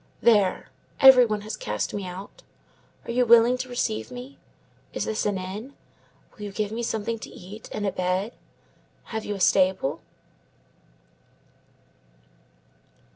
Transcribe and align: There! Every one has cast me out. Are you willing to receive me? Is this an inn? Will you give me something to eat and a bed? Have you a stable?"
There! 0.21 0.69
Every 0.99 1.27
one 1.27 1.41
has 1.41 1.55
cast 1.55 1.93
me 1.93 2.07
out. 2.07 2.41
Are 3.05 3.11
you 3.11 3.23
willing 3.23 3.55
to 3.59 3.69
receive 3.69 4.09
me? 4.09 4.39
Is 4.93 5.05
this 5.05 5.27
an 5.27 5.37
inn? 5.37 5.75
Will 6.33 6.41
you 6.45 6.51
give 6.51 6.71
me 6.71 6.81
something 6.81 7.19
to 7.19 7.29
eat 7.29 7.69
and 7.71 7.85
a 7.85 7.91
bed? 7.91 8.33
Have 9.13 9.25
you 9.25 9.35
a 9.35 9.39
stable?" 9.39 10.01